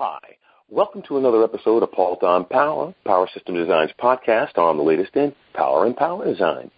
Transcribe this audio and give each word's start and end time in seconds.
Hi. 0.00 0.20
Welcome 0.70 1.02
to 1.08 1.18
another 1.18 1.42
episode 1.42 1.82
of 1.82 1.90
Paul 1.90 2.18
Don 2.20 2.44
Power, 2.44 2.94
Power 3.04 3.28
System 3.34 3.56
Design's 3.56 3.90
podcast 4.00 4.56
on 4.56 4.76
the 4.76 4.82
latest 4.84 5.16
in 5.16 5.34
power 5.54 5.86
and 5.86 5.96
power 5.96 6.24
design. 6.24 6.70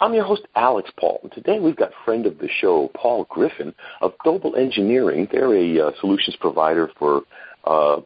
I'm 0.00 0.12
your 0.12 0.24
host, 0.24 0.42
Alex 0.56 0.90
Paul, 0.98 1.20
and 1.22 1.30
today 1.30 1.60
we've 1.60 1.76
got 1.76 1.92
friend 2.04 2.26
of 2.26 2.36
the 2.38 2.48
show, 2.60 2.90
Paul 2.92 3.28
Griffin 3.30 3.72
of 4.00 4.14
Doble 4.24 4.56
Engineering. 4.56 5.28
They're 5.30 5.54
a 5.54 5.86
uh, 5.86 5.90
solutions 6.00 6.34
provider 6.40 6.90
for 6.98 7.22
uh, 7.64 8.00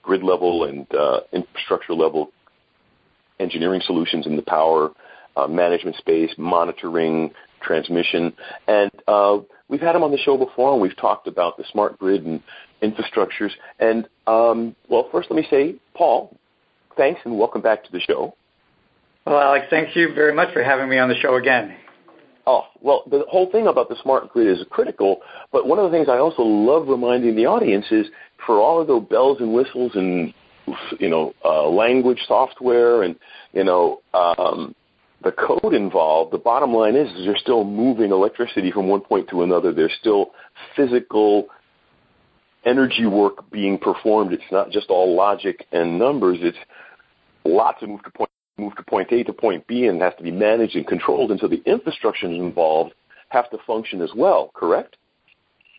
grid 0.00 0.22
level 0.22 0.64
and 0.64 0.86
uh, 0.94 1.20
infrastructure 1.34 1.92
level 1.92 2.32
engineering 3.38 3.82
solutions 3.84 4.26
in 4.26 4.34
the 4.34 4.42
power 4.42 4.92
uh, 5.36 5.46
management 5.46 5.96
space, 5.96 6.30
monitoring, 6.38 7.32
transmission, 7.60 8.32
and 8.66 8.90
uh, 9.06 9.40
we've 9.70 9.80
had 9.80 9.96
him 9.96 10.02
on 10.02 10.10
the 10.10 10.18
show 10.18 10.36
before, 10.36 10.72
and 10.72 10.82
we've 10.82 10.96
talked 10.96 11.26
about 11.26 11.56
the 11.56 11.64
smart 11.72 11.98
grid 11.98 12.26
and 12.26 12.42
infrastructures. 12.82 13.52
And 13.78 14.06
um, 14.26 14.76
well, 14.88 15.08
first 15.10 15.30
let 15.30 15.36
me 15.36 15.46
say, 15.48 15.76
Paul, 15.94 16.36
thanks 16.96 17.20
and 17.24 17.38
welcome 17.38 17.62
back 17.62 17.84
to 17.84 17.92
the 17.92 18.00
show. 18.00 18.34
Well, 19.24 19.38
Alex, 19.38 19.66
thank 19.70 19.96
you 19.96 20.12
very 20.14 20.34
much 20.34 20.52
for 20.52 20.62
having 20.62 20.88
me 20.88 20.98
on 20.98 21.08
the 21.08 21.14
show 21.14 21.36
again. 21.36 21.76
Oh, 22.46 22.64
well, 22.80 23.04
the 23.08 23.24
whole 23.28 23.50
thing 23.52 23.66
about 23.68 23.88
the 23.88 23.96
smart 24.02 24.32
grid 24.32 24.48
is 24.48 24.64
critical, 24.70 25.20
but 25.52 25.68
one 25.68 25.78
of 25.78 25.90
the 25.90 25.96
things 25.96 26.08
I 26.08 26.18
also 26.18 26.42
love 26.42 26.88
reminding 26.88 27.36
the 27.36 27.46
audience 27.46 27.86
is 27.90 28.06
for 28.44 28.56
all 28.58 28.80
of 28.80 28.88
the 28.88 28.98
bells 28.98 29.38
and 29.40 29.52
whistles 29.52 29.92
and, 29.94 30.34
you 30.98 31.08
know, 31.08 31.34
uh, 31.44 31.68
language 31.68 32.18
software 32.26 33.02
and, 33.02 33.14
you 33.52 33.62
know, 33.62 34.00
um, 34.14 34.74
the 35.22 35.32
code 35.32 35.74
involved, 35.74 36.32
the 36.32 36.38
bottom 36.38 36.72
line 36.72 36.96
is, 36.96 37.10
is 37.10 37.20
you're 37.20 37.36
still 37.36 37.64
moving 37.64 38.10
electricity 38.10 38.70
from 38.70 38.88
one 38.88 39.00
point 39.00 39.28
to 39.30 39.42
another. 39.42 39.72
There's 39.72 39.92
still 40.00 40.30
physical 40.74 41.48
energy 42.64 43.06
work 43.06 43.50
being 43.50 43.78
performed. 43.78 44.32
It's 44.32 44.42
not 44.50 44.70
just 44.70 44.88
all 44.88 45.14
logic 45.14 45.66
and 45.72 45.98
numbers. 45.98 46.38
It's 46.40 46.58
lots 47.44 47.82
of 47.82 47.88
move 47.88 48.02
to 48.04 48.10
point 48.10 48.30
move 48.58 48.76
to 48.76 48.82
point 48.82 49.10
A 49.10 49.24
to 49.24 49.32
point 49.32 49.66
B 49.66 49.86
and 49.86 50.00
has 50.02 50.12
to 50.18 50.22
be 50.22 50.30
managed 50.30 50.76
and 50.76 50.86
controlled. 50.86 51.30
And 51.30 51.40
so 51.40 51.48
the 51.48 51.62
infrastructure 51.64 52.26
involved 52.26 52.92
have 53.30 53.48
to 53.50 53.58
function 53.66 54.02
as 54.02 54.10
well. 54.14 54.50
Correct? 54.54 54.96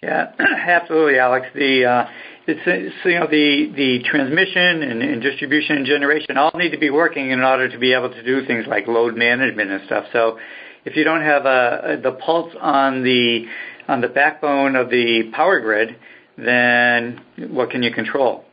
Yeah, 0.03 0.31
absolutely, 0.39 1.19
Alex. 1.19 1.47
The 1.53 1.85
uh, 1.85 2.09
it's, 2.47 2.61
it's 2.65 2.95
you 3.05 3.19
know 3.19 3.27
the 3.27 3.71
the 3.75 3.99
transmission 4.09 4.81
and, 4.81 5.21
distribution 5.21 5.77
and 5.77 5.85
generation 5.85 6.37
all 6.37 6.51
need 6.55 6.71
to 6.71 6.79
be 6.79 6.89
working 6.89 7.29
in 7.29 7.41
order 7.41 7.69
to 7.69 7.77
be 7.77 7.93
able 7.93 8.09
to 8.09 8.23
do 8.23 8.43
things 8.47 8.65
like 8.67 8.87
load 8.87 9.15
management 9.15 9.69
and 9.69 9.85
stuff. 9.85 10.05
So 10.11 10.39
if 10.85 10.95
you 10.95 11.03
don't 11.03 11.21
have 11.21 11.45
a, 11.45 11.81
a 11.83 12.01
the 12.01 12.13
pulse 12.13 12.51
on 12.59 13.03
the 13.03 13.45
on 13.87 14.01
the 14.01 14.07
backbone 14.07 14.75
of 14.75 14.89
the 14.89 15.29
power 15.33 15.59
grid, 15.59 15.95
then 16.35 17.21
what 17.49 17.69
can 17.69 17.83
you 17.83 17.93
control? 17.93 18.45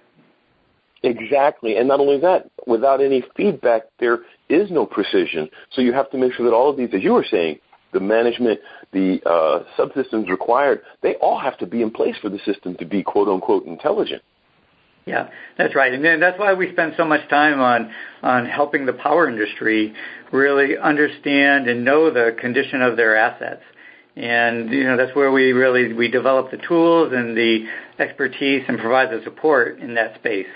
Exactly. 1.02 1.78
And 1.78 1.88
not 1.88 2.00
only 2.00 2.20
that, 2.20 2.50
without 2.66 3.00
any 3.00 3.24
feedback, 3.36 3.84
there 4.00 4.18
is 4.50 4.70
no 4.70 4.84
precision. 4.84 5.48
So 5.72 5.80
you 5.80 5.94
have 5.94 6.10
to 6.10 6.18
make 6.18 6.34
sure 6.34 6.44
that 6.44 6.54
all 6.54 6.68
of 6.68 6.76
these, 6.76 6.90
as 6.92 7.02
you 7.02 7.12
were 7.12 7.26
saying, 7.30 7.60
the 7.92 8.00
management, 8.00 8.60
the 8.92 9.20
uh, 9.26 9.64
subsystems 9.78 10.28
required, 10.28 10.82
they 11.02 11.14
all 11.16 11.38
have 11.38 11.58
to 11.58 11.66
be 11.66 11.82
in 11.82 11.90
place 11.90 12.14
for 12.20 12.28
the 12.28 12.38
system 12.44 12.74
to 12.76 12.86
be 12.86 13.02
quote 13.02 13.28
unquote 13.28 13.66
intelligent. 13.66 14.22
Yeah, 15.06 15.30
that's 15.56 15.74
right. 15.74 15.92
And 15.92 16.22
that's 16.22 16.38
why 16.38 16.52
we 16.52 16.70
spend 16.72 16.92
so 16.98 17.04
much 17.04 17.26
time 17.30 17.60
on, 17.60 17.90
on 18.22 18.44
helping 18.44 18.84
the 18.84 18.92
power 18.92 19.26
industry 19.26 19.94
really 20.32 20.76
understand 20.76 21.66
and 21.66 21.82
know 21.82 22.10
the 22.10 22.36
condition 22.38 22.82
of 22.82 22.98
their 22.98 23.16
assets. 23.16 23.62
And, 24.16 24.70
you 24.70 24.84
know, 24.84 24.98
that's 24.98 25.14
where 25.16 25.32
we 25.32 25.52
really, 25.52 25.94
we 25.94 26.10
develop 26.10 26.50
the 26.50 26.58
tools 26.58 27.12
and 27.14 27.34
the 27.36 27.66
expertise 27.98 28.64
and 28.68 28.78
provide 28.78 29.10
the 29.10 29.22
support 29.24 29.78
in 29.78 29.94
that 29.94 30.16
space. 30.16 30.46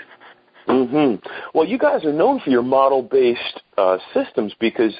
Mm-hmm. 0.68 1.26
Well, 1.54 1.66
you 1.66 1.78
guys 1.78 2.04
are 2.04 2.12
known 2.12 2.40
for 2.40 2.50
your 2.50 2.62
model-based 2.62 3.62
uh, 3.78 3.98
systems 4.12 4.52
because 4.60 4.92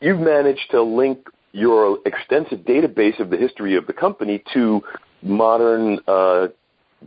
you've 0.00 0.20
managed 0.20 0.70
to 0.70 0.82
link 0.82 1.26
your 1.52 1.98
extensive 2.06 2.60
database 2.60 3.18
of 3.20 3.30
the 3.30 3.36
history 3.36 3.76
of 3.76 3.86
the 3.86 3.92
company 3.92 4.42
to 4.52 4.82
modern 5.22 5.98
uh, 6.06 6.48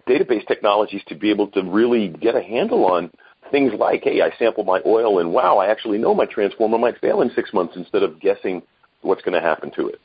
database 0.08 0.46
technologies 0.48 1.02
to 1.08 1.16
be 1.16 1.30
able 1.30 1.48
to 1.48 1.62
really 1.64 2.10
get 2.10 2.36
a 2.36 2.42
handle 2.42 2.86
on 2.86 3.12
things 3.52 3.72
like, 3.78 4.04
hey, 4.04 4.22
I 4.22 4.32
sample 4.38 4.64
my 4.64 4.82
oil 4.86 5.20
and 5.20 5.32
wow, 5.32 5.58
I 5.58 5.68
actually 5.68 5.98
know 5.98 6.14
my 6.14 6.26
transformer 6.26 6.78
might 6.78 7.00
fail 7.00 7.22
in 7.22 7.32
six 7.36 7.54
months 7.54 7.76
instead 7.76 8.04
of 8.04 8.20
guessing 8.20 8.64
what's 9.02 9.22
going 9.22 9.34
to 9.34 9.42
happen 9.42 9.72
to 9.76 9.88
it. 9.88 10.00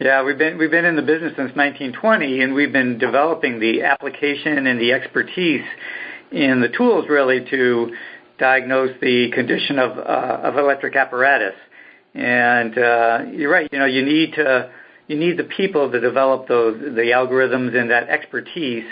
Yeah, 0.00 0.24
we've 0.24 0.38
been 0.38 0.56
we've 0.56 0.70
been 0.70 0.86
in 0.86 0.96
the 0.96 1.02
business 1.02 1.32
since 1.36 1.54
1920, 1.54 2.40
and 2.40 2.54
we've 2.54 2.72
been 2.72 2.96
developing 2.96 3.60
the 3.60 3.82
application 3.82 4.66
and 4.66 4.80
the 4.80 4.92
expertise 4.92 5.64
in 6.32 6.62
the 6.62 6.68
tools 6.68 7.04
really 7.06 7.44
to 7.50 7.94
diagnose 8.38 8.98
the 9.02 9.30
condition 9.34 9.78
of 9.78 9.98
uh, 9.98 10.40
of 10.42 10.56
electric 10.56 10.96
apparatus. 10.96 11.54
And 12.14 12.76
uh, 12.76 13.18
you're 13.32 13.50
right. 13.50 13.68
You 13.72 13.78
know, 13.78 13.86
you 13.86 14.04
need 14.04 14.32
to 14.34 14.70
you 15.08 15.16
need 15.16 15.36
the 15.36 15.44
people 15.44 15.90
to 15.90 16.00
develop 16.00 16.48
those 16.48 16.80
the 16.80 17.12
algorithms 17.14 17.76
and 17.76 17.90
that 17.90 18.08
expertise 18.08 18.84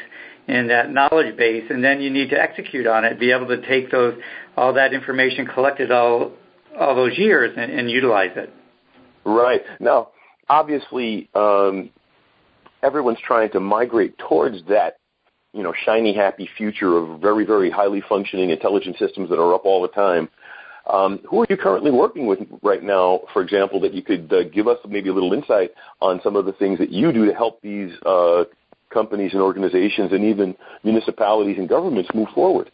and 0.46 0.70
that 0.70 0.90
knowledge 0.90 1.36
base, 1.36 1.64
and 1.68 1.84
then 1.84 2.00
you 2.00 2.10
need 2.10 2.30
to 2.30 2.40
execute 2.40 2.86
on 2.86 3.04
it, 3.04 3.20
be 3.20 3.32
able 3.32 3.48
to 3.48 3.60
take 3.68 3.90
those 3.90 4.18
all 4.56 4.72
that 4.74 4.94
information 4.94 5.46
collected 5.46 5.90
all 5.90 6.32
all 6.78 6.94
those 6.94 7.18
years 7.18 7.52
and, 7.56 7.70
and 7.72 7.90
utilize 7.90 8.32
it. 8.36 8.52
Right 9.24 9.62
now 9.80 10.08
obviously 10.48 11.28
um, 11.34 11.90
everyone's 12.82 13.18
trying 13.24 13.50
to 13.50 13.60
migrate 13.60 14.16
towards 14.18 14.58
that 14.68 14.98
you 15.52 15.62
know 15.62 15.72
shiny 15.84 16.14
happy 16.14 16.48
future 16.56 16.96
of 16.96 17.20
very 17.20 17.44
very 17.44 17.70
highly 17.70 18.02
functioning 18.08 18.50
intelligent 18.50 18.96
systems 18.98 19.28
that 19.30 19.38
are 19.38 19.54
up 19.54 19.64
all 19.64 19.82
the 19.82 19.88
time 19.88 20.28
who 21.28 21.42
are 21.42 21.46
you 21.48 21.56
currently 21.56 21.90
working 21.90 22.26
with 22.26 22.38
right 22.62 22.82
now 22.82 23.20
for 23.32 23.42
example 23.42 23.80
that 23.80 23.94
you 23.94 24.02
could 24.02 24.32
uh, 24.32 24.44
give 24.44 24.66
us 24.68 24.78
maybe 24.88 25.08
a 25.08 25.12
little 25.12 25.32
insight 25.32 25.70
on 26.00 26.20
some 26.22 26.36
of 26.36 26.44
the 26.44 26.52
things 26.52 26.78
that 26.78 26.90
you 26.90 27.12
do 27.12 27.26
to 27.26 27.34
help 27.34 27.60
these 27.62 27.92
uh, 28.06 28.44
companies 28.92 29.32
and 29.32 29.42
organizations 29.42 30.12
and 30.12 30.24
even 30.24 30.56
municipalities 30.84 31.58
and 31.58 31.68
governments 31.68 32.08
move 32.14 32.28
forward 32.34 32.70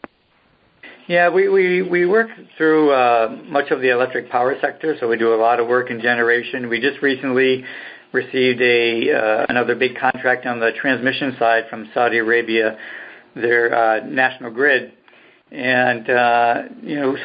yeah, 1.07 1.29
we, 1.29 1.47
we, 1.49 1.83
we 1.83 2.07
work 2.07 2.29
through 2.57 2.91
uh, 2.91 3.37
much 3.47 3.69
of 3.69 3.79
the 3.79 3.91
electric 3.91 4.31
power 4.31 4.55
sector, 4.59 4.95
so 4.99 5.07
we 5.07 5.17
do 5.17 5.35
a 5.35 5.37
lot 5.37 5.59
of 5.59 5.67
work 5.67 5.91
in 5.91 6.01
generation. 6.01 6.67
We 6.67 6.81
just 6.81 6.99
recently 6.99 7.63
received 8.11 8.59
a 8.61 9.45
another 9.49 9.75
big 9.75 9.97
contract 9.99 10.47
on 10.47 10.59
the 10.59 10.71
transmission 10.81 11.35
side 11.37 11.65
from 11.69 11.91
Saudi 11.93 12.17
Arabia, 12.17 12.77
their 13.35 13.75
uh, 13.75 13.99
national 14.05 14.51
grid. 14.51 14.93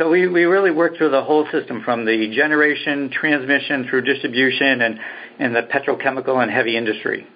We, 0.08 0.28
we 0.28 0.44
really 0.44 0.70
work 0.70 0.96
through 0.96 1.10
the 1.10 1.22
whole 1.22 1.46
system 1.50 1.82
from 1.84 2.04
the 2.04 2.32
generation, 2.34 3.10
transmission 3.10 3.86
through 3.88 4.02
distribution 4.02 4.82
and, 4.82 5.00
and 5.38 5.56
the 5.56 5.62
petrochemical 5.62 6.40
and 6.40 6.50
heavy 6.50 6.76
industry. 6.76 7.26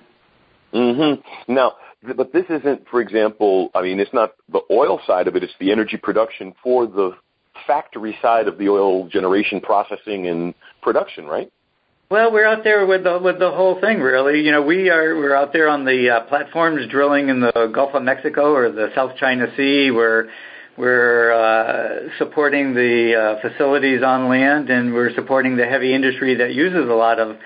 Mm-hmm. 0.73 1.53
Now, 1.53 1.73
but 2.17 2.33
this 2.33 2.45
isn't, 2.49 2.89
for 2.89 3.01
example, 3.01 3.71
I 3.75 3.83
mean, 3.83 3.99
it's 3.99 4.13
not 4.13 4.35
the 4.53 4.61
oil 4.71 5.01
side 5.07 5.27
of 5.27 5.37
it, 5.37 5.43
it's 5.43 5.53
the 5.59 5.73
energy 5.73 5.97
production 5.97 6.55
for 6.63 6.87
the 6.87 7.13
factory 7.67 8.17
side 8.21 8.47
of 8.47 8.59
the 8.59 8.69
oil 8.69 9.09
generation 9.09 9.61
processing 9.61 10.27
and 10.27 10.55
production, 10.83 11.27
right? 11.27 11.51
Well, 12.11 12.33
we're 12.33 12.47
out 12.47 12.63
there 12.65 12.87
with 12.87 13.03
the 13.05 13.19
with 13.19 13.39
the 13.39 13.51
whole 13.51 13.81
thing, 13.81 14.01
really. 14.01 14.43
You 14.43 14.53
know, 14.53 14.63
we 14.63 14.91
are 14.91 15.17
we're 15.17 15.35
out 15.35 15.53
there 15.53 15.69
on 15.69 15.85
the 15.85 16.11
uh, 16.11 16.21
platforms 16.29 16.87
drilling 16.91 17.31
in 17.31 17.41
the 17.41 17.71
Gulf 17.75 17.95
of 17.95 18.03
Mexico 18.03 18.53
or 18.53 18.71
the 18.71 18.91
South 18.95 19.17
China 19.17 19.47
Sea. 19.57 19.91
We're 19.91 20.29
we're 20.77 21.33
uh, 21.33 22.09
supporting 22.19 22.75
the 22.75 23.15
uh, 23.15 23.49
facilities 23.49 24.03
on 24.03 24.29
land, 24.29 24.71
and 24.71 24.93
we're 24.93 25.15
supporting 25.15 25.57
the 25.57 25.67
heavy 25.67 25.95
industry 25.95 26.35
that 26.37 26.55
uses 26.55 26.89
a 26.89 26.95
lot 26.95 27.19
of 27.21 27.37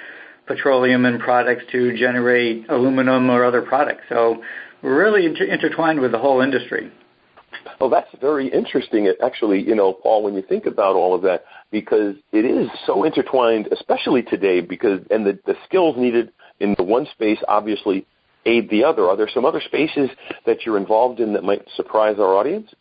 petroleum 0.47 1.05
and 1.05 1.21
products 1.21 1.62
to 1.72 1.97
generate 1.97 2.69
aluminum 2.71 3.28
or 3.28 3.44
other 3.44 3.62
products. 3.62 4.03
So 4.09 4.43
we're 4.83 4.99
really 4.99 5.27
inter- 5.27 5.44
intertwined 5.44 6.00
with 6.00 6.12
the 6.12 6.19
whole 6.19 6.41
industry. 6.41 6.91
Well, 7.81 7.91
that's 7.91 8.08
very 8.20 8.49
interesting, 8.49 9.12
actually, 9.23 9.61
you 9.61 9.75
know, 9.75 9.93
Paul, 9.93 10.23
when 10.23 10.35
you 10.35 10.43
think 10.43 10.67
about 10.67 10.97
all 10.97 11.14
of 11.14 11.23
that, 11.23 11.44
because 11.70 12.17
it 12.32 12.44
is 12.44 12.69
so 12.87 13.05
intertwined, 13.05 13.69
especially 13.73 14.23
today, 14.23 14.61
because, 14.61 15.00
and 15.11 15.26
the, 15.26 15.38
the 15.47 15.55
skills 15.64 15.97
needed 15.97 16.32
in 16.61 16.75
the 16.76 16.82
one 16.82 17.06
space 17.12 17.38
obviously 17.47 18.06
aid 18.47 18.70
the 18.70 18.85
other. 18.85 19.08
Are 19.08 19.17
there 19.17 19.29
some 19.32 19.44
other 19.44 19.61
spaces 19.61 20.11
that 20.47 20.64
you're 20.64 20.79
involved 20.79 21.20
in 21.20 21.35
that 21.35 21.44
might 21.44 21.62
surprise 21.76 22.17
our 22.19 22.35
audience? 22.35 22.73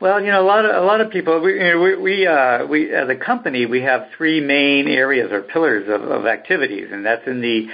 Well, 0.00 0.18
you 0.22 0.30
know, 0.30 0.40
a 0.40 0.48
lot 0.48 0.64
of 0.64 0.82
a 0.82 0.86
lot 0.86 1.02
of 1.02 1.10
people. 1.10 1.40
We 1.42 1.62
you 1.62 1.72
know, 1.72 1.80
we 1.82 1.94
we, 1.94 2.26
uh, 2.26 2.66
we 2.66 2.90
as 2.90 3.10
a 3.10 3.16
company 3.16 3.66
we 3.66 3.82
have 3.82 4.08
three 4.16 4.40
main 4.40 4.88
areas 4.88 5.30
or 5.30 5.42
pillars 5.42 5.86
of, 5.90 6.00
of 6.10 6.24
activities, 6.24 6.88
and 6.90 7.04
that's 7.04 7.26
in 7.26 7.42
the 7.42 7.66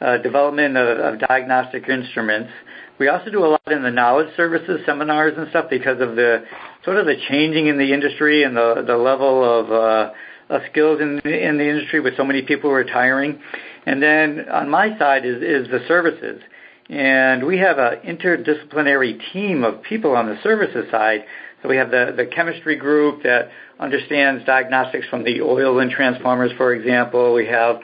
uh, 0.00 0.16
development 0.18 0.78
of, 0.78 0.98
of 0.98 1.20
diagnostic 1.20 1.86
instruments. 1.86 2.50
We 2.98 3.08
also 3.08 3.30
do 3.30 3.44
a 3.44 3.48
lot 3.48 3.70
in 3.70 3.82
the 3.82 3.90
knowledge 3.90 4.34
services, 4.34 4.80
seminars 4.86 5.34
and 5.36 5.46
stuff 5.50 5.66
because 5.68 6.00
of 6.00 6.16
the 6.16 6.44
sort 6.86 6.96
of 6.96 7.04
the 7.04 7.16
changing 7.28 7.66
in 7.66 7.76
the 7.76 7.92
industry 7.92 8.44
and 8.44 8.56
the 8.56 8.82
the 8.86 8.96
level 8.96 9.44
of 9.44 9.70
uh, 9.70 10.12
of 10.48 10.62
skills 10.70 11.02
in 11.02 11.18
in 11.18 11.58
the 11.58 11.68
industry 11.68 12.00
with 12.00 12.16
so 12.16 12.24
many 12.24 12.40
people 12.40 12.70
retiring. 12.70 13.42
And 13.84 14.02
then 14.02 14.48
on 14.48 14.70
my 14.70 14.98
side 14.98 15.26
is 15.26 15.42
is 15.42 15.68
the 15.70 15.84
services. 15.86 16.40
And 16.88 17.46
we 17.46 17.58
have 17.58 17.78
an 17.78 17.98
interdisciplinary 18.04 19.18
team 19.32 19.64
of 19.64 19.82
people 19.82 20.16
on 20.16 20.26
the 20.26 20.38
services 20.42 20.90
side. 20.90 21.24
So 21.64 21.70
we 21.70 21.76
have 21.76 21.90
the, 21.90 22.28
chemistry 22.30 22.76
group 22.76 23.22
that 23.22 23.48
understands 23.80 24.44
diagnostics 24.44 25.06
from 25.08 25.24
the 25.24 25.40
oil 25.40 25.78
and 25.78 25.90
transformers, 25.90 26.52
for 26.58 26.74
example. 26.74 27.32
We 27.32 27.46
have 27.46 27.80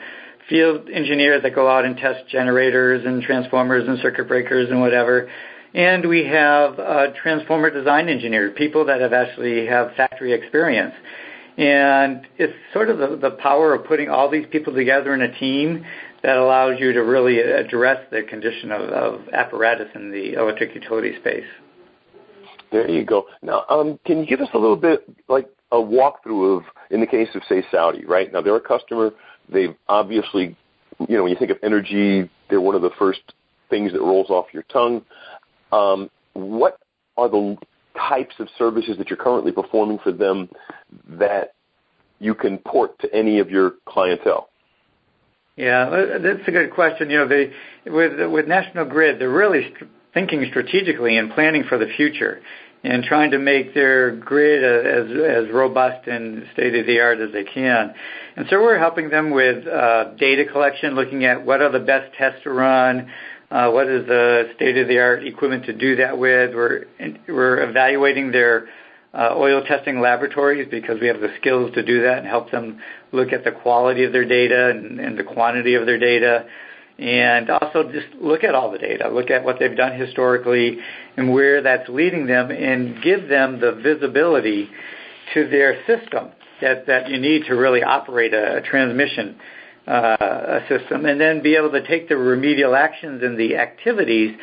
field 0.47 0.87
engineers 0.87 1.41
that 1.41 1.55
go 1.55 1.67
out 1.67 1.83
and 1.83 1.97
test 1.97 2.29
generators 2.29 3.03
and 3.07 3.23
transformers 3.23 3.87
and 3.87 3.97
circuit 3.97 4.27
breakers 4.27 4.69
and 4.69 4.81
whatever. 4.81 5.31
And 5.73 6.07
we 6.07 6.27
have 6.27 7.15
transformer 7.15 7.71
design 7.71 8.07
engineers, 8.07 8.53
people 8.55 8.85
that 8.85 9.01
have 9.01 9.13
actually 9.13 9.65
have 9.65 9.95
factory 9.95 10.33
experience. 10.33 10.93
And 11.57 12.27
it's 12.37 12.53
sort 12.73 12.91
of 12.91 13.19
the, 13.19 13.31
power 13.31 13.73
of 13.73 13.85
putting 13.85 14.09
all 14.09 14.29
these 14.29 14.45
people 14.51 14.75
together 14.75 15.15
in 15.15 15.23
a 15.23 15.39
team 15.39 15.83
that 16.21 16.37
allows 16.37 16.79
you 16.79 16.93
to 16.93 16.99
really 16.99 17.39
address 17.39 18.05
the 18.11 18.21
condition 18.21 18.71
of 18.71 19.27
apparatus 19.33 19.87
in 19.95 20.11
the 20.11 20.33
electric 20.33 20.75
utility 20.75 21.15
space. 21.19 21.47
There 22.71 22.89
you 22.89 23.03
go. 23.03 23.25
Now, 23.41 23.65
um, 23.69 23.99
can 24.05 24.19
you 24.19 24.25
give 24.25 24.39
us 24.39 24.47
a 24.53 24.57
little 24.57 24.77
bit, 24.77 25.03
like 25.27 25.49
a 25.71 25.75
walkthrough 25.75 26.57
of, 26.57 26.63
in 26.89 27.01
the 27.01 27.07
case 27.07 27.27
of, 27.35 27.41
say, 27.49 27.63
Saudi, 27.71 28.05
right? 28.05 28.31
Now, 28.31 28.41
they're 28.41 28.55
a 28.55 28.61
customer. 28.61 29.11
They've 29.51 29.75
obviously, 29.87 30.55
you 31.07 31.17
know, 31.17 31.23
when 31.23 31.31
you 31.31 31.37
think 31.37 31.51
of 31.51 31.57
energy, 31.63 32.29
they're 32.49 32.61
one 32.61 32.75
of 32.75 32.81
the 32.81 32.91
first 32.97 33.21
things 33.69 33.91
that 33.91 33.99
rolls 33.99 34.29
off 34.29 34.47
your 34.53 34.63
tongue. 34.63 35.03
Um, 35.71 36.09
what 36.33 36.79
are 37.17 37.29
the 37.29 37.57
types 37.97 38.35
of 38.39 38.47
services 38.57 38.97
that 38.97 39.09
you're 39.09 39.17
currently 39.17 39.51
performing 39.51 39.99
for 39.99 40.11
them 40.11 40.49
that 41.09 41.53
you 42.19 42.35
can 42.35 42.57
port 42.59 42.97
to 42.99 43.13
any 43.13 43.39
of 43.39 43.49
your 43.49 43.73
clientele? 43.85 44.49
Yeah, 45.57 45.89
uh, 45.89 46.17
that's 46.19 46.47
a 46.47 46.51
good 46.51 46.71
question. 46.71 47.09
You 47.09 47.19
know, 47.19 47.27
they 47.27 47.51
with 47.85 48.31
with 48.31 48.47
National 48.47 48.85
Grid, 48.85 49.19
they're 49.19 49.29
really 49.29 49.73
st- 49.75 49.89
thinking 50.13 50.45
strategically 50.49 51.17
and 51.17 51.31
planning 51.31 51.63
for 51.67 51.77
the 51.77 51.87
future 51.95 52.41
and 52.83 53.03
trying 53.03 53.31
to 53.31 53.37
make 53.37 53.73
their 53.73 54.15
grid 54.15 54.63
as 54.63 55.45
as 55.45 55.53
robust 55.53 56.07
and 56.07 56.45
state 56.53 56.73
of 56.75 56.85
the 56.87 56.99
art 56.99 57.19
as 57.19 57.31
they 57.31 57.43
can. 57.43 57.93
And 58.35 58.47
so 58.49 58.61
we're 58.61 58.79
helping 58.79 59.09
them 59.09 59.31
with 59.31 59.67
uh, 59.67 60.15
data 60.15 60.45
collection, 60.51 60.95
looking 60.95 61.25
at 61.25 61.45
what 61.45 61.61
are 61.61 61.71
the 61.71 61.79
best 61.79 62.13
tests 62.17 62.41
to 62.43 62.49
run, 62.49 63.11
uh, 63.51 63.69
what 63.69 63.87
is 63.87 64.07
the 64.07 64.49
state-of-the-art 64.55 65.27
equipment 65.27 65.65
to 65.65 65.73
do 65.73 65.97
that 65.97 66.17
with. 66.17 66.55
We're 66.55 66.85
we're 67.27 67.69
evaluating 67.69 68.31
their 68.31 68.67
uh, 69.13 69.33
oil 69.35 69.61
testing 69.63 69.99
laboratories 69.99 70.67
because 70.71 70.99
we 71.01 71.07
have 71.07 71.19
the 71.19 71.33
skills 71.39 71.73
to 71.73 71.83
do 71.83 72.03
that 72.03 72.19
and 72.19 72.27
help 72.27 72.49
them 72.49 72.79
look 73.11 73.33
at 73.33 73.43
the 73.43 73.51
quality 73.51 74.05
of 74.05 74.13
their 74.13 74.25
data 74.25 74.69
and, 74.69 74.99
and 74.99 75.19
the 75.19 75.23
quantity 75.23 75.75
of 75.75 75.85
their 75.85 75.99
data. 75.99 76.45
And 77.01 77.49
also 77.49 77.91
just 77.91 78.07
look 78.21 78.43
at 78.43 78.53
all 78.53 78.71
the 78.71 78.77
data, 78.77 79.09
look 79.09 79.31
at 79.31 79.43
what 79.43 79.57
they've 79.59 79.75
done 79.75 79.99
historically 79.99 80.77
and 81.17 81.33
where 81.33 81.63
that's 81.63 81.89
leading 81.89 82.27
them 82.27 82.51
and 82.51 83.01
give 83.01 83.27
them 83.27 83.59
the 83.59 83.71
visibility 83.71 84.69
to 85.33 85.49
their 85.49 85.83
system 85.87 86.29
that, 86.61 86.85
that 86.85 87.09
you 87.09 87.19
need 87.19 87.45
to 87.47 87.55
really 87.55 87.81
operate 87.81 88.35
a, 88.35 88.57
a 88.57 88.61
transmission 88.61 89.35
uh, 89.87 90.15
a 90.19 90.59
system, 90.69 91.05
and 91.05 91.19
then 91.19 91.41
be 91.41 91.55
able 91.55 91.71
to 91.71 91.85
take 91.87 92.07
the 92.07 92.15
remedial 92.15 92.75
actions 92.75 93.23
and 93.23 93.37
the 93.37 93.57
activities 93.57 94.37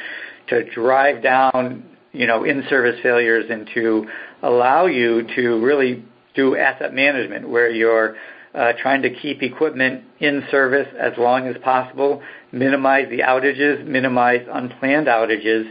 to 0.49 0.69
drive 0.75 1.23
down, 1.23 1.85
you 2.13 2.27
know, 2.27 2.43
in-service 2.43 2.99
failures 3.05 3.45
and 3.49 3.71
to 3.73 4.05
allow 4.43 4.87
you 4.87 5.27
to 5.37 5.65
really 5.65 6.05
do 6.35 6.57
asset 6.57 6.93
management, 6.93 7.49
where 7.49 7.71
you're 7.71 8.17
trying 8.53 9.03
to 9.03 9.11
keep 9.11 9.43
equipment 9.43 10.05
in 10.21 10.45
service 10.51 10.89
as 10.99 11.13
long 11.19 11.47
as 11.47 11.57
possible, 11.63 12.23
minimize 12.53 13.09
the 13.11 13.21
outages, 13.21 13.85
minimize 13.87 14.47
unplanned 14.51 15.07
outages, 15.07 15.71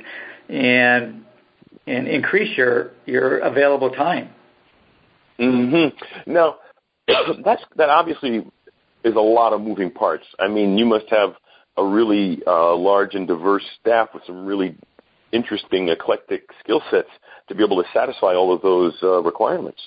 and 0.49 1.23
and 1.85 2.07
increase 2.07 2.57
your 2.57 2.91
your 3.05 3.39
available 3.39 3.91
time. 3.91 4.29
Mm-hmm. 5.39 6.31
Now, 6.31 6.57
that's 7.43 7.63
that 7.75 7.89
obviously 7.89 8.45
is 9.03 9.15
a 9.15 9.19
lot 9.19 9.53
of 9.53 9.61
moving 9.61 9.91
parts. 9.91 10.25
I 10.39 10.47
mean, 10.47 10.77
you 10.77 10.85
must 10.85 11.05
have 11.09 11.35
a 11.77 11.85
really 11.85 12.41
uh, 12.47 12.75
large 12.75 13.13
and 13.13 13.27
diverse 13.27 13.63
staff 13.79 14.09
with 14.13 14.23
some 14.25 14.45
really 14.45 14.75
interesting, 15.31 15.89
eclectic 15.89 16.43
skill 16.63 16.81
sets 16.89 17.09
to 17.47 17.55
be 17.55 17.63
able 17.63 17.81
to 17.81 17.89
satisfy 17.93 18.33
all 18.33 18.53
of 18.53 18.61
those 18.61 18.93
uh, 19.03 19.21
requirements. 19.21 19.79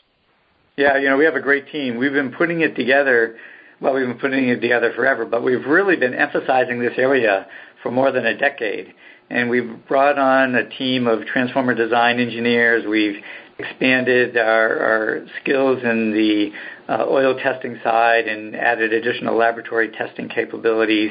Yeah, 0.80 0.96
you 0.96 1.10
know, 1.10 1.18
we 1.18 1.26
have 1.26 1.34
a 1.34 1.42
great 1.42 1.70
team. 1.70 1.98
We've 1.98 2.14
been 2.14 2.32
putting 2.32 2.62
it 2.62 2.74
together. 2.74 3.36
Well, 3.82 3.92
we've 3.92 4.06
been 4.06 4.18
putting 4.18 4.48
it 4.48 4.62
together 4.62 4.94
forever, 4.96 5.26
but 5.26 5.44
we've 5.44 5.66
really 5.66 5.94
been 5.96 6.14
emphasizing 6.14 6.80
this 6.80 6.94
area 6.96 7.46
for 7.82 7.90
more 7.90 8.10
than 8.10 8.24
a 8.24 8.34
decade. 8.34 8.94
And 9.28 9.50
we've 9.50 9.86
brought 9.86 10.18
on 10.18 10.54
a 10.54 10.70
team 10.70 11.06
of 11.06 11.26
transformer 11.26 11.74
design 11.74 12.18
engineers. 12.18 12.86
We've 12.88 13.22
expanded 13.58 14.38
our, 14.38 14.78
our 14.78 15.26
skills 15.42 15.82
in 15.84 16.12
the 16.12 16.50
uh, 16.88 17.04
oil 17.06 17.38
testing 17.38 17.78
side 17.84 18.26
and 18.26 18.56
added 18.56 18.94
additional 18.94 19.36
laboratory 19.36 19.90
testing 19.90 20.30
capabilities 20.30 21.10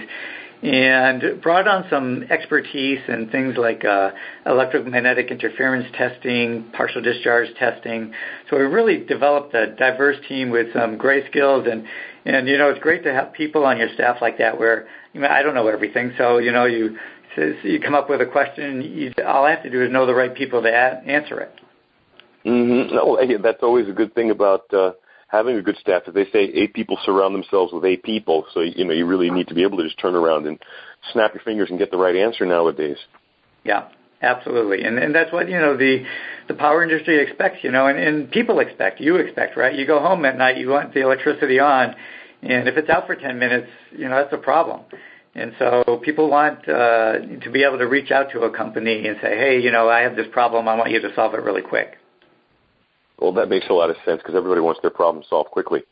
and 0.61 1.41
brought 1.41 1.67
on 1.67 1.85
some 1.89 2.23
expertise 2.23 2.99
in 3.07 3.29
things 3.29 3.55
like 3.57 3.85
uh, 3.85 4.11
electromagnetic 4.45 5.31
interference 5.31 5.87
testing, 5.97 6.65
partial 6.73 7.01
discharge 7.01 7.47
testing. 7.55 8.13
So 8.49 8.57
we 8.57 8.63
really 8.63 9.05
developed 9.05 9.53
a 9.53 9.73
diverse 9.75 10.17
team 10.27 10.49
with 10.49 10.73
some 10.73 10.97
great 10.97 11.25
skills, 11.29 11.65
and 11.69 11.85
and 12.25 12.47
you 12.47 12.57
know 12.57 12.69
it's 12.69 12.79
great 12.79 13.03
to 13.03 13.13
have 13.13 13.31
people 13.33 13.65
on 13.65 13.77
your 13.77 13.89
staff 13.93 14.17
like 14.21 14.37
that. 14.39 14.59
Where 14.59 14.87
you 15.13 15.21
know, 15.21 15.29
I 15.29 15.43
don't 15.43 15.55
know 15.55 15.67
everything, 15.67 16.13
so 16.17 16.39
you 16.39 16.51
know 16.51 16.65
you 16.65 16.97
so 17.35 17.53
you 17.63 17.79
come 17.79 17.95
up 17.95 18.09
with 18.09 18.21
a 18.21 18.25
question, 18.25 18.81
you, 18.81 19.13
all 19.25 19.45
I 19.45 19.51
have 19.51 19.63
to 19.63 19.69
do 19.69 19.83
is 19.83 19.91
know 19.91 20.05
the 20.05 20.15
right 20.15 20.33
people 20.33 20.61
to 20.61 20.67
a- 20.67 21.03
answer 21.05 21.39
it. 21.39 21.51
Mm-hmm. 22.45 22.95
No, 22.95 23.37
that's 23.41 23.61
always 23.61 23.87
a 23.87 23.91
good 23.91 24.13
thing 24.15 24.31
about 24.31 24.73
uh, 24.73 24.91
having 25.29 25.55
a 25.55 25.61
good 25.61 25.77
staff. 25.77 26.03
As 26.07 26.13
they 26.13 26.25
say, 26.25 26.43
eight 26.53 26.73
people 26.73 26.97
surround 27.05 27.33
themselves 27.33 27.71
with 27.71 27.85
eight 27.85 28.03
people. 28.03 28.45
So 28.53 28.61
you 28.61 28.83
know 28.83 28.93
you 28.93 29.05
really 29.05 29.29
need 29.29 29.47
to 29.47 29.53
be 29.53 29.63
able 29.63 29.77
to 29.77 29.83
just 29.83 29.99
turn 29.99 30.15
around 30.15 30.45
and 30.45 30.59
snap 31.13 31.33
your 31.33 31.43
fingers 31.43 31.69
and 31.69 31.79
get 31.79 31.91
the 31.91 31.97
right 31.97 32.15
answer 32.15 32.45
nowadays. 32.45 32.97
Yeah, 33.63 33.87
absolutely. 34.21 34.83
And 34.83 34.97
and 34.97 35.15
that's 35.15 35.31
what 35.31 35.47
you 35.47 35.57
know 35.57 35.77
the 35.77 36.03
the 36.47 36.55
power 36.55 36.83
industry 36.83 37.21
expects. 37.21 37.63
You 37.63 37.71
know, 37.71 37.87
and, 37.87 37.97
and 37.97 38.31
people 38.31 38.59
expect. 38.59 38.99
You 38.99 39.15
expect, 39.17 39.55
right? 39.55 39.73
You 39.73 39.87
go 39.87 39.99
home 39.99 40.25
at 40.25 40.37
night, 40.37 40.57
you 40.57 40.69
want 40.69 40.93
the 40.93 41.01
electricity 41.01 41.59
on, 41.59 41.95
and 42.41 42.67
if 42.67 42.75
it's 42.77 42.89
out 42.89 43.07
for 43.07 43.15
ten 43.15 43.39
minutes, 43.39 43.69
you 43.91 44.09
know 44.09 44.15
that's 44.15 44.33
a 44.33 44.37
problem. 44.37 44.81
And 45.35 45.53
so 45.59 46.01
people 46.03 46.29
want 46.29 46.67
uh, 46.67 47.19
to 47.43 47.51
be 47.51 47.63
able 47.63 47.77
to 47.77 47.85
reach 47.85 48.09
out 48.09 48.31
to 48.31 48.41
a 48.41 48.51
company 48.51 49.07
and 49.07 49.15
say, 49.21 49.37
hey, 49.37 49.61
you 49.61 49.71
know, 49.71 49.87
I 49.87 50.01
have 50.01 50.15
this 50.15 50.25
problem. 50.31 50.67
I 50.67 50.75
want 50.75 50.89
you 50.89 50.99
to 51.01 51.13
solve 51.13 51.35
it 51.35 51.43
really 51.43 51.61
quick. 51.61 51.97
Well, 53.19 53.33
that 53.33 53.49
makes 53.49 53.67
a 53.69 53.73
lot 53.73 53.89
of 53.89 53.97
sense 54.05 54.21
because 54.21 54.35
everybody 54.35 54.61
wants 54.61 54.81
their 54.81 54.91
problem 54.91 55.23
solved 55.29 55.51
quickly. 55.51 55.83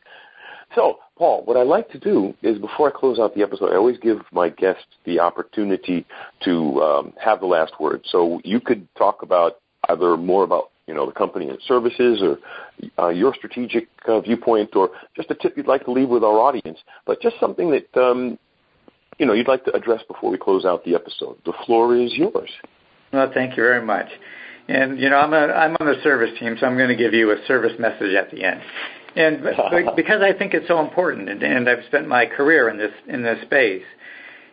So, 0.75 0.99
Paul, 1.17 1.43
what 1.45 1.57
I 1.57 1.63
like 1.63 1.89
to 1.91 1.99
do 1.99 2.33
is 2.41 2.57
before 2.59 2.89
I 2.89 2.91
close 2.97 3.19
out 3.19 3.33
the 3.33 3.41
episode, 3.41 3.71
I 3.71 3.77
always 3.77 3.97
give 3.99 4.19
my 4.31 4.49
guests 4.49 4.85
the 5.05 5.19
opportunity 5.19 6.05
to 6.43 6.81
um, 6.81 7.13
have 7.23 7.39
the 7.39 7.45
last 7.45 7.79
word. 7.79 8.01
So 8.11 8.41
you 8.43 8.59
could 8.59 8.87
talk 8.95 9.21
about 9.21 9.59
either 9.89 10.17
more 10.17 10.43
about 10.43 10.71
you 10.85 10.93
know 10.93 11.05
the 11.05 11.11
company 11.11 11.49
and 11.49 11.59
services, 11.67 12.21
or 12.21 12.37
uh, 12.97 13.09
your 13.09 13.33
strategic 13.33 13.89
uh, 14.07 14.21
viewpoint, 14.21 14.75
or 14.75 14.91
just 15.15 15.29
a 15.31 15.35
tip 15.35 15.57
you'd 15.57 15.67
like 15.67 15.83
to 15.85 15.91
leave 15.91 16.09
with 16.09 16.23
our 16.23 16.39
audience. 16.39 16.79
But 17.05 17.21
just 17.21 17.35
something 17.39 17.71
that 17.71 18.01
um, 18.01 18.37
you 19.17 19.25
know 19.25 19.33
you'd 19.33 19.47
like 19.47 19.65
to 19.65 19.75
address 19.75 20.01
before 20.07 20.31
we 20.31 20.37
close 20.37 20.65
out 20.65 20.85
the 20.85 20.95
episode. 20.95 21.37
The 21.45 21.53
floor 21.65 21.95
is 21.95 22.13
yours. 22.13 22.49
Well, 23.11 23.31
thank 23.33 23.57
you 23.57 23.63
very 23.63 23.85
much. 23.85 24.07
And 24.67 24.99
you 24.99 25.09
know, 25.09 25.17
I'm 25.17 25.33
a 25.33 25.53
I'm 25.53 25.77
on 25.79 25.87
the 25.87 26.01
service 26.03 26.37
team, 26.39 26.57
so 26.59 26.65
I'm 26.65 26.77
going 26.77 26.89
to 26.89 26.95
give 26.95 27.13
you 27.13 27.31
a 27.31 27.37
service 27.47 27.73
message 27.79 28.13
at 28.13 28.31
the 28.31 28.43
end. 28.43 28.61
And 29.15 29.41
because 29.95 30.21
I 30.21 30.33
think 30.37 30.53
it's 30.53 30.67
so 30.67 30.79
important, 30.79 31.29
and, 31.29 31.41
and 31.41 31.69
I've 31.69 31.85
spent 31.87 32.07
my 32.07 32.25
career 32.25 32.69
in 32.69 32.77
this 32.77 32.91
in 33.07 33.23
this 33.23 33.41
space, 33.43 33.85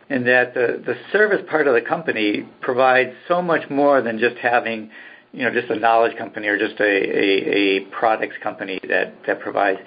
and 0.09 0.25
that 0.25 0.53
the 0.53 0.81
the 0.85 0.95
service 1.11 1.41
part 1.49 1.67
of 1.67 1.73
the 1.73 1.81
company 1.81 2.47
provides 2.61 3.11
so 3.27 3.41
much 3.41 3.69
more 3.69 4.01
than 4.01 4.17
just 4.17 4.37
having, 4.37 4.89
you 5.33 5.43
know, 5.43 5.51
just 5.51 5.69
a 5.69 5.75
knowledge 5.75 6.17
company 6.17 6.47
or 6.47 6.57
just 6.57 6.79
a 6.79 6.83
a, 6.83 7.55
a 7.55 7.79
products 7.91 8.35
company 8.41 8.79
that 8.87 9.13
that 9.27 9.41
provides. 9.41 9.79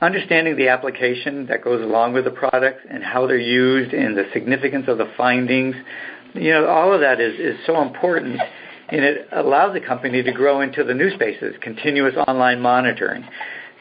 Understanding 0.00 0.56
the 0.56 0.68
application 0.68 1.46
that 1.46 1.64
goes 1.64 1.82
along 1.82 2.12
with 2.12 2.24
the 2.24 2.30
products 2.30 2.80
and 2.90 3.02
how 3.02 3.26
they're 3.26 3.38
used 3.38 3.94
and 3.94 4.16
the 4.16 4.24
significance 4.34 4.84
of 4.86 4.98
the 4.98 5.10
findings, 5.16 5.74
you 6.34 6.50
know, 6.50 6.66
all 6.66 6.92
of 6.92 7.00
that 7.00 7.20
is 7.20 7.40
is 7.40 7.58
so 7.66 7.82
important 7.82 8.38
and 8.88 9.04
it 9.04 9.28
allows 9.32 9.74
the 9.74 9.80
company 9.80 10.22
to 10.22 10.32
grow 10.32 10.60
into 10.60 10.84
the 10.84 10.94
new 10.94 11.14
spaces, 11.14 11.54
continuous 11.60 12.14
online 12.28 12.60
monitoring, 12.60 13.24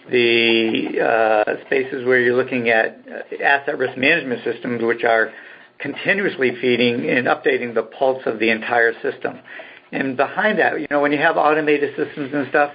the 0.09 0.99
uh, 0.99 1.65
spaces 1.65 2.05
where 2.05 2.19
you're 2.19 2.35
looking 2.35 2.69
at 2.69 2.99
uh, 3.07 3.43
asset 3.43 3.77
risk 3.77 3.97
management 3.97 4.43
systems, 4.43 4.81
which 4.83 5.03
are 5.03 5.31
continuously 5.79 6.51
feeding 6.61 7.09
and 7.09 7.27
updating 7.27 7.73
the 7.73 7.83
pulse 7.83 8.23
of 8.25 8.39
the 8.39 8.49
entire 8.49 8.93
system. 9.01 9.39
And 9.91 10.17
behind 10.17 10.59
that, 10.59 10.79
you 10.79 10.87
know, 10.89 11.01
when 11.01 11.11
you 11.11 11.19
have 11.19 11.37
automated 11.37 11.95
systems 11.95 12.31
and 12.33 12.47
stuff, 12.49 12.71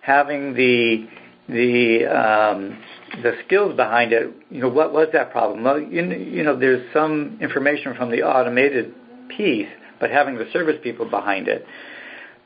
having 0.00 0.54
the 0.54 1.06
the 1.48 2.06
um, 2.06 2.78
the 3.22 3.32
skills 3.44 3.76
behind 3.76 4.12
it, 4.12 4.32
you 4.50 4.60
know, 4.60 4.68
what 4.68 4.92
was 4.92 5.08
that 5.12 5.32
problem? 5.32 5.64
Well, 5.64 5.80
you, 5.80 6.02
you 6.04 6.42
know, 6.42 6.58
there's 6.58 6.86
some 6.92 7.38
information 7.40 7.94
from 7.94 8.10
the 8.10 8.22
automated 8.22 8.94
piece, 9.36 9.68
but 10.02 10.10
having 10.10 10.34
the 10.34 10.50
service 10.52 10.76
people 10.82 11.08
behind 11.08 11.46
it. 11.46 11.64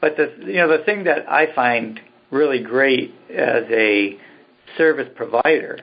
But 0.00 0.16
the 0.18 0.30
you 0.46 0.58
know 0.58 0.76
the 0.76 0.84
thing 0.84 1.04
that 1.04 1.28
I 1.28 1.52
find 1.54 1.98
really 2.30 2.60
great 2.60 3.14
as 3.30 3.64
a 3.70 4.18
service 4.76 5.08
provider, 5.16 5.80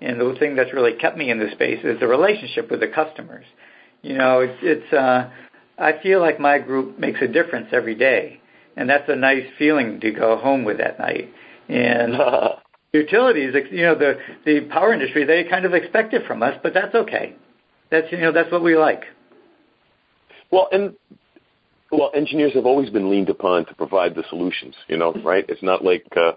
and 0.00 0.20
the 0.20 0.36
thing 0.38 0.54
that's 0.54 0.72
really 0.72 0.94
kept 0.94 1.18
me 1.18 1.30
in 1.30 1.40
this 1.40 1.52
space 1.52 1.80
is 1.84 1.98
the 1.98 2.06
relationship 2.06 2.70
with 2.70 2.78
the 2.78 2.86
customers. 2.86 3.44
You 4.02 4.14
know, 4.14 4.38
it's 4.40 4.58
it's 4.62 4.92
uh, 4.92 5.28
I 5.76 6.00
feel 6.00 6.20
like 6.20 6.38
my 6.38 6.60
group 6.60 6.96
makes 6.96 7.20
a 7.20 7.26
difference 7.26 7.68
every 7.72 7.96
day, 7.96 8.40
and 8.76 8.88
that's 8.88 9.08
a 9.08 9.16
nice 9.16 9.46
feeling 9.58 9.98
to 10.00 10.12
go 10.12 10.36
home 10.36 10.62
with 10.62 10.78
at 10.78 11.00
night. 11.00 11.28
And 11.68 12.14
utilities, 12.92 13.52
you 13.72 13.82
know, 13.82 13.96
the 13.96 14.14
the 14.44 14.60
power 14.70 14.92
industry, 14.92 15.24
they 15.24 15.42
kind 15.42 15.64
of 15.64 15.74
expect 15.74 16.14
it 16.14 16.24
from 16.24 16.44
us, 16.44 16.56
but 16.62 16.72
that's 16.72 16.94
okay. 16.94 17.34
That's 17.90 18.12
you 18.12 18.18
know 18.18 18.30
that's 18.30 18.52
what 18.52 18.62
we 18.62 18.76
like. 18.76 19.02
Well, 20.56 20.68
and 20.72 20.96
well, 21.92 22.10
engineers 22.14 22.54
have 22.54 22.64
always 22.64 22.88
been 22.88 23.10
leaned 23.10 23.28
upon 23.28 23.66
to 23.66 23.74
provide 23.74 24.14
the 24.14 24.24
solutions. 24.30 24.74
You 24.88 24.96
know, 24.96 25.12
right? 25.22 25.44
It's 25.50 25.62
not 25.62 25.84
like 25.84 26.06
uh, 26.16 26.32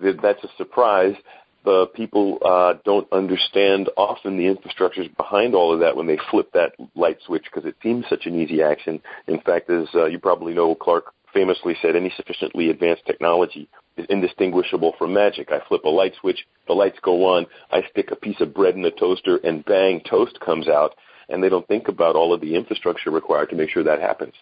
that's 0.00 0.42
a 0.42 0.48
surprise. 0.56 1.14
The 1.62 1.84
people 1.94 2.38
uh, 2.42 2.80
don't 2.86 3.06
understand 3.12 3.90
often 3.98 4.38
the 4.38 4.44
infrastructures 4.44 5.14
behind 5.18 5.54
all 5.54 5.74
of 5.74 5.80
that 5.80 5.94
when 5.94 6.06
they 6.06 6.18
flip 6.30 6.50
that 6.54 6.72
light 6.96 7.18
switch 7.26 7.44
because 7.44 7.68
it 7.68 7.76
seems 7.82 8.06
such 8.08 8.24
an 8.24 8.40
easy 8.40 8.62
action. 8.62 9.02
In 9.28 9.38
fact, 9.38 9.68
as 9.68 9.86
uh, 9.94 10.06
you 10.06 10.18
probably 10.18 10.54
know, 10.54 10.74
Clarke 10.74 11.12
famously 11.34 11.76
said, 11.82 11.94
any 11.94 12.12
sufficiently 12.16 12.70
advanced 12.70 13.04
technology 13.06 13.68
is 13.98 14.06
indistinguishable 14.08 14.94
from 14.98 15.12
magic. 15.12 15.52
I 15.52 15.60
flip 15.68 15.84
a 15.84 15.90
light 15.90 16.14
switch, 16.20 16.46
the 16.66 16.72
lights 16.72 16.98
go 17.02 17.26
on, 17.26 17.46
I 17.70 17.82
stick 17.90 18.10
a 18.12 18.16
piece 18.16 18.40
of 18.40 18.54
bread 18.54 18.76
in 18.76 18.82
the 18.82 18.90
toaster, 18.90 19.36
and 19.44 19.62
bang, 19.64 20.00
toast 20.08 20.40
comes 20.40 20.68
out. 20.68 20.94
And 21.32 21.42
they 21.42 21.48
don't 21.48 21.66
think 21.66 21.88
about 21.88 22.14
all 22.14 22.32
of 22.32 22.40
the 22.40 22.54
infrastructure 22.54 23.10
required 23.10 23.50
to 23.50 23.56
make 23.56 23.70
sure 23.70 23.82
that 23.82 24.00
happens. 24.00 24.34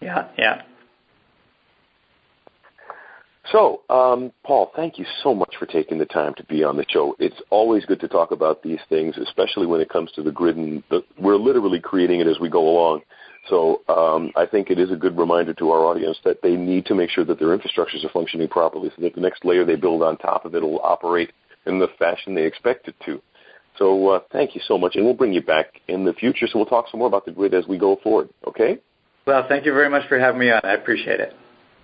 Yeah, 0.00 0.28
yeah. 0.36 0.62
So, 3.50 3.82
um, 3.90 4.32
Paul, 4.44 4.72
thank 4.74 4.98
you 4.98 5.04
so 5.22 5.34
much 5.34 5.54
for 5.58 5.66
taking 5.66 5.98
the 5.98 6.06
time 6.06 6.32
to 6.36 6.44
be 6.44 6.62
on 6.62 6.76
the 6.76 6.86
show. 6.88 7.16
It's 7.18 7.40
always 7.50 7.84
good 7.84 8.00
to 8.00 8.08
talk 8.08 8.30
about 8.30 8.62
these 8.62 8.78
things, 8.88 9.16
especially 9.18 9.66
when 9.66 9.80
it 9.80 9.90
comes 9.90 10.10
to 10.12 10.22
the 10.22 10.30
grid, 10.30 10.56
and 10.56 10.82
the, 10.90 11.02
we're 11.18 11.36
literally 11.36 11.80
creating 11.80 12.20
it 12.20 12.26
as 12.26 12.38
we 12.40 12.48
go 12.48 12.68
along. 12.68 13.02
So 13.48 13.82
um, 13.88 14.30
I 14.36 14.46
think 14.46 14.70
it 14.70 14.78
is 14.78 14.92
a 14.92 14.96
good 14.96 15.18
reminder 15.18 15.52
to 15.54 15.70
our 15.70 15.84
audience 15.84 16.16
that 16.24 16.40
they 16.42 16.56
need 16.56 16.86
to 16.86 16.94
make 16.94 17.10
sure 17.10 17.24
that 17.24 17.40
their 17.40 17.56
infrastructures 17.56 18.04
are 18.04 18.12
functioning 18.12 18.48
properly 18.48 18.90
so 18.94 19.02
that 19.02 19.14
the 19.14 19.20
next 19.20 19.44
layer 19.44 19.64
they 19.64 19.76
build 19.76 20.02
on 20.02 20.16
top 20.18 20.44
of 20.44 20.54
it 20.54 20.62
will 20.62 20.80
operate 20.82 21.32
in 21.66 21.80
the 21.80 21.88
fashion 21.98 22.34
they 22.34 22.44
expect 22.44 22.86
it 22.86 22.94
to. 23.04 23.20
So 23.78 24.08
uh, 24.10 24.20
thank 24.32 24.54
you 24.54 24.60
so 24.66 24.76
much, 24.76 24.96
and 24.96 25.04
we'll 25.04 25.14
bring 25.14 25.32
you 25.32 25.42
back 25.42 25.80
in 25.88 26.04
the 26.04 26.12
future. 26.12 26.46
So 26.46 26.58
we'll 26.58 26.66
talk 26.66 26.86
some 26.90 26.98
more 26.98 27.08
about 27.08 27.24
the 27.24 27.32
grid 27.32 27.54
as 27.54 27.66
we 27.66 27.78
go 27.78 27.98
forward. 28.02 28.28
Okay? 28.46 28.78
Well, 29.26 29.46
thank 29.48 29.64
you 29.64 29.72
very 29.72 29.88
much 29.88 30.08
for 30.08 30.18
having 30.18 30.40
me 30.40 30.50
on. 30.50 30.60
I 30.64 30.74
appreciate 30.74 31.20
it. 31.20 31.34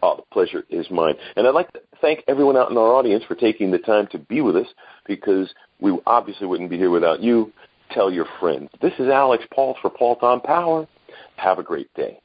Oh, 0.02 0.16
the 0.16 0.22
pleasure 0.32 0.64
is 0.70 0.88
mine. 0.90 1.14
And 1.36 1.46
I'd 1.46 1.54
like 1.54 1.72
to 1.72 1.80
thank 2.00 2.22
everyone 2.28 2.56
out 2.56 2.70
in 2.70 2.76
our 2.76 2.92
audience 2.92 3.24
for 3.26 3.34
taking 3.34 3.70
the 3.70 3.78
time 3.78 4.06
to 4.12 4.18
be 4.18 4.40
with 4.40 4.56
us 4.56 4.66
because 5.06 5.52
we 5.80 5.96
obviously 6.06 6.46
wouldn't 6.46 6.70
be 6.70 6.76
here 6.76 6.90
without 6.90 7.20
you. 7.20 7.52
Tell 7.90 8.10
your 8.10 8.26
friends. 8.38 8.68
This 8.80 8.92
is 8.98 9.08
Alex 9.08 9.44
Paul 9.52 9.76
for 9.80 9.90
Paul 9.90 10.16
Tom 10.16 10.40
Power. 10.40 10.86
Have 11.36 11.58
a 11.58 11.62
great 11.62 11.92
day. 11.94 12.20